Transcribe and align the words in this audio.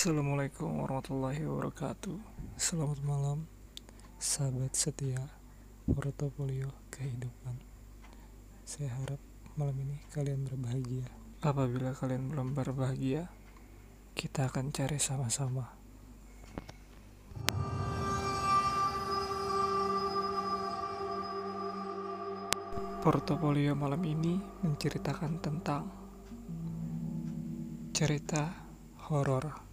Assalamualaikum 0.00 0.80
warahmatullahi 0.80 1.44
wabarakatuh. 1.44 2.16
Selamat 2.56 3.04
malam 3.04 3.44
Sahabat 4.16 4.72
setia 4.72 5.28
Portofolio 5.84 6.72
kehidupan. 6.88 7.60
Saya 8.64 8.96
harap 8.96 9.20
malam 9.60 9.76
ini 9.76 10.00
kalian 10.08 10.48
berbahagia. 10.48 11.04
Apabila 11.44 11.92
kalian 11.92 12.32
belum 12.32 12.56
berbahagia 12.56 13.28
Kita 14.16 14.48
akan 14.48 14.72
cari 14.72 14.96
sama-sama. 14.96 15.68
Portofolio 23.04 23.76
malam 23.76 24.00
ini 24.08 24.40
menceritakan 24.64 25.32
tentang 25.44 25.84
cerita 27.92 28.48
horor 29.12 29.68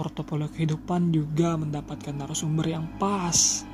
portofolio 0.00 0.48
kehidupan 0.48 1.12
juga 1.12 1.60
mendapatkan 1.60 2.16
narasumber 2.16 2.72
yang 2.72 2.88
pas 2.96 3.68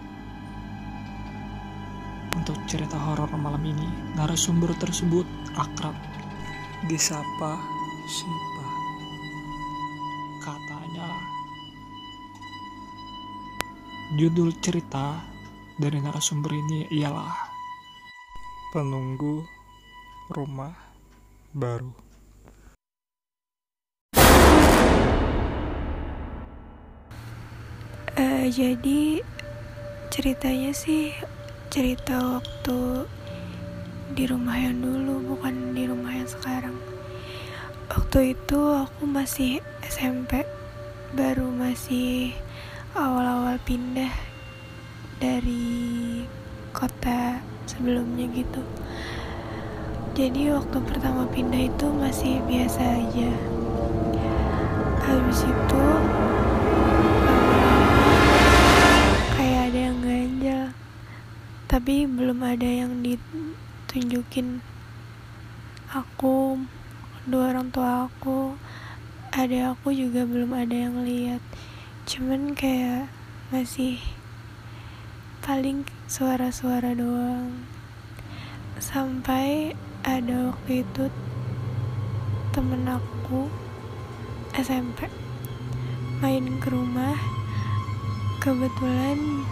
untuk 2.35 2.59
cerita 2.67 2.99
horor 2.99 3.31
malam 3.39 3.63
ini. 3.63 3.87
Narasumber 4.19 4.75
tersebut 4.75 5.23
akrab 5.55 5.95
disapa 6.91 7.63
Sipa. 8.11 8.67
Katanya 10.43 11.15
judul 14.19 14.51
cerita 14.59 15.23
dari 15.79 16.03
narasumber 16.03 16.51
ini 16.51 16.91
ialah 16.91 17.55
Penunggu 18.75 19.47
Rumah 20.35 20.75
Baru. 21.55 22.06
Jadi 28.47 29.19
ceritanya 30.07 30.71
sih 30.71 31.11
cerita 31.67 32.39
waktu 32.39 33.11
di 34.15 34.23
rumah 34.23 34.55
yang 34.55 34.79
dulu 34.79 35.35
bukan 35.35 35.75
di 35.75 35.83
rumah 35.83 36.15
yang 36.15 36.31
sekarang. 36.31 36.79
Waktu 37.91 38.39
itu 38.39 38.61
aku 38.87 39.03
masih 39.03 39.59
SMP, 39.83 40.47
baru 41.19 41.51
masih 41.51 42.39
awal-awal 42.95 43.59
pindah 43.67 44.15
dari 45.19 46.23
kota 46.71 47.43
sebelumnya 47.67 48.31
gitu. 48.31 48.63
Jadi 50.15 50.55
waktu 50.55 50.79
pertama 50.87 51.27
pindah 51.35 51.67
itu 51.67 51.87
masih 51.91 52.39
biasa 52.47 52.79
aja. 52.79 53.31
Habis 55.03 55.43
itu 55.43 55.85
tapi 61.87 62.03
belum 62.03 62.43
ada 62.43 62.67
yang 62.67 62.99
ditunjukin 62.99 64.59
aku 65.95 66.59
dua 67.31 67.55
orang 67.55 67.71
tua 67.71 68.11
aku 68.11 68.59
ada 69.31 69.71
aku 69.71 69.95
juga 69.95 70.27
belum 70.27 70.51
ada 70.51 70.75
yang 70.75 71.07
lihat. 71.07 71.39
Cuman 72.11 72.59
kayak 72.59 73.07
masih 73.55 74.03
paling 75.47 75.87
suara-suara 76.11 76.91
doang. 76.99 77.55
Sampai 78.83 79.79
ada 80.03 80.51
waktu 80.51 80.83
itu 80.83 81.07
temen 82.51 82.83
aku 82.91 83.47
SMP 84.59 85.07
main 86.19 86.51
ke 86.59 86.67
rumah. 86.67 87.15
Kebetulan 88.43 89.47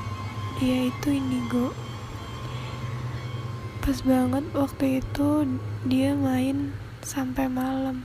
dia 0.58 0.90
itu 0.90 1.14
indigo 1.14 1.83
pas 3.84 4.00
banget 4.00 4.48
waktu 4.56 5.04
itu 5.04 5.44
dia 5.84 6.16
main 6.16 6.72
sampai 7.04 7.52
malam. 7.52 8.00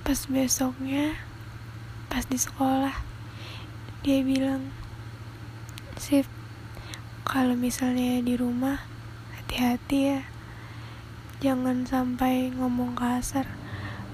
Pas 0.00 0.16
besoknya 0.24 1.12
pas 2.08 2.24
di 2.24 2.40
sekolah 2.40 3.04
dia 4.00 4.24
bilang 4.24 4.72
sip 6.00 6.24
kalau 7.28 7.52
misalnya 7.52 8.24
di 8.24 8.32
rumah 8.40 8.80
hati-hati 9.36 10.16
ya. 10.16 10.20
Jangan 11.44 11.84
sampai 11.84 12.48
ngomong 12.56 12.96
kasar 12.96 13.44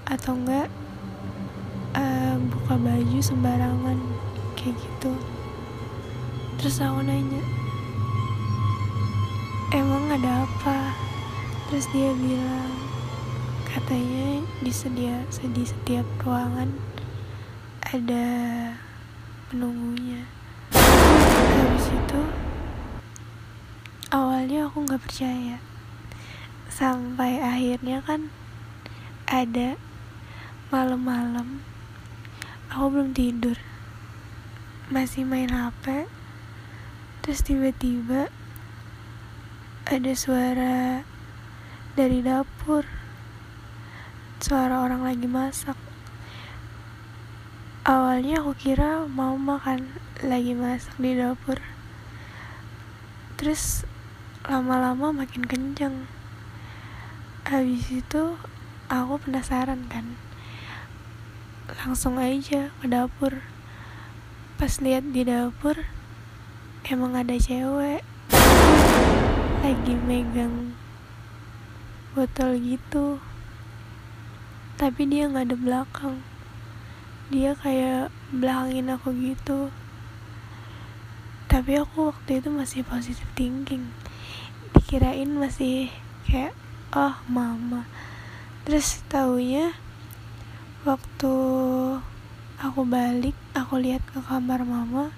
atau 0.03 0.35
enggak 0.35 0.67
uh, 1.95 2.35
buka 2.51 2.75
baju 2.75 3.19
sembarangan 3.23 3.95
kayak 4.59 4.75
gitu. 4.75 5.15
Terus 6.59 6.83
aku 6.83 6.99
nanya 6.99 7.60
ada 10.21 10.45
apa? 10.45 10.93
Terus 11.65 11.89
dia 11.89 12.13
bilang 12.13 12.77
katanya 13.65 14.45
di 14.61 14.69
sedia 14.69 15.25
di 15.33 15.65
setiap 15.65 16.05
ruangan 16.21 16.69
ada 17.89 18.29
penunggunya 19.49 20.21
habis 20.77 21.89
itu 21.89 22.21
awalnya 24.13 24.69
aku 24.69 24.85
nggak 24.85 25.01
percaya. 25.01 25.57
Sampai 26.69 27.41
akhirnya 27.41 28.05
kan 28.05 28.29
ada 29.25 29.73
malam-malam 30.69 31.65
aku 32.69 32.93
belum 32.93 33.17
tidur. 33.17 33.57
Masih 34.85 35.25
main 35.25 35.49
HP 35.49 36.05
terus 37.25 37.41
tiba-tiba 37.41 38.29
ada 39.89 40.13
suara 40.13 41.01
dari 41.97 42.21
dapur. 42.21 42.85
Suara 44.37 44.85
orang 44.85 45.01
lagi 45.01 45.25
masak. 45.25 45.77
Awalnya 47.81 48.45
aku 48.45 48.53
kira 48.53 49.09
mau 49.09 49.33
makan 49.41 49.89
lagi 50.21 50.53
masak 50.53 50.93
di 51.01 51.17
dapur. 51.17 51.57
Terus 53.41 53.89
lama-lama 54.45 55.09
makin 55.09 55.49
kenceng. 55.49 56.05
Habis 57.49 57.89
itu 57.89 58.37
aku 58.85 59.17
penasaran 59.17 59.89
kan. 59.89 60.13
Langsung 61.81 62.21
aja 62.21 62.69
ke 62.69 62.85
dapur. 62.85 63.41
Pas 64.61 64.77
lihat 64.77 65.09
di 65.09 65.25
dapur 65.25 65.89
emang 66.85 67.17
ada 67.17 67.33
cewek 67.33 68.10
lagi 69.61 69.93
megang 69.93 70.73
botol 72.17 72.57
gitu. 72.57 73.21
Tapi 74.81 75.05
dia 75.05 75.29
nggak 75.29 75.53
ada 75.53 75.57
belakang. 75.61 76.17
Dia 77.29 77.53
kayak 77.53 78.09
belakangin 78.33 78.89
aku 78.89 79.13
gitu. 79.13 79.69
Tapi 81.45 81.77
aku 81.77 82.09
waktu 82.09 82.41
itu 82.41 82.49
masih 82.49 82.81
positif 82.81 83.29
thinking. 83.37 83.93
Dikirain 84.73 85.29
masih 85.29 85.93
kayak 86.25 86.57
oh 86.97 87.21
mama. 87.29 87.85
Terus 88.65 89.05
taunya 89.13 89.77
waktu 90.81 91.33
aku 92.57 92.81
balik 92.89 93.37
aku 93.53 93.77
lihat 93.77 94.01
ke 94.09 94.17
kamar 94.25 94.65
mama 94.65 95.13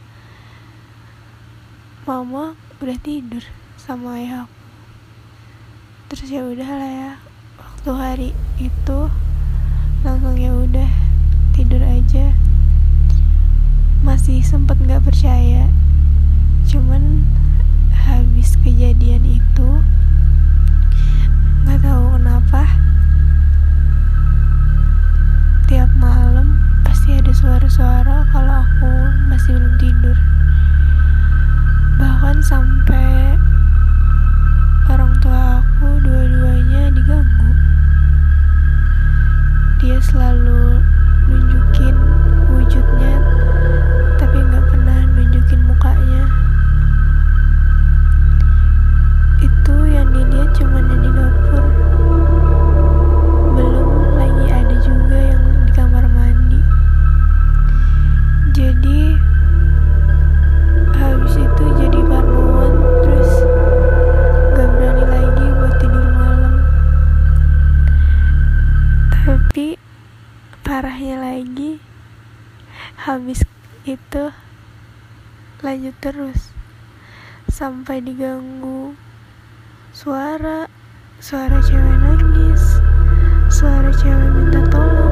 mama 2.04 2.60
udah 2.84 3.00
tidur 3.00 3.63
sama 3.84 4.16
ayah 4.16 4.48
terus 6.08 6.32
ya 6.32 6.40
udah 6.40 6.72
lah 6.72 6.88
ya 6.88 7.12
waktu 7.60 7.92
hari 7.92 8.30
itu 8.56 9.12
langsung 10.08 10.40
ya 10.40 10.56
udah 10.56 10.88
tidur 11.52 11.84
aja. 11.84 12.32
Masih 14.08 14.40
sempet 14.40 14.80
nggak 14.80 15.04
percaya 15.04 15.68
cuman 16.64 17.28
habis 17.92 18.56
kejadian 18.64 19.28
itu 19.28 19.70
nggak 21.68 21.84
tahu 21.84 22.16
kenapa 22.16 22.64
tiap 25.68 25.92
malam 26.00 26.56
pasti 26.88 27.20
ada 27.20 27.36
suara-suara 27.36 28.32
kalau 28.32 28.64
aku 28.64 28.92
masih 29.28 29.60
belum 29.60 29.76
tidur. 29.76 30.18
Bahkan 32.00 32.40
sampai 32.48 32.93
habis 73.04 73.44
itu 73.84 74.32
lanjut 75.60 75.96
terus. 76.00 76.56
Sampai 77.52 78.00
diganggu 78.00 78.96
suara 79.92 80.72
suara 81.20 81.60
cewek 81.60 81.98
nangis 82.00 82.80
suara 83.52 83.92
cewek 83.92 84.30
minta 84.32 84.64
tolong 84.72 85.03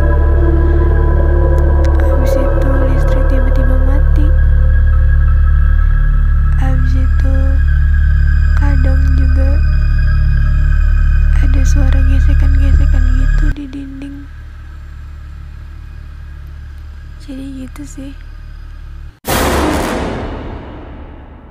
gitu 17.71 17.87
sih 17.87 18.11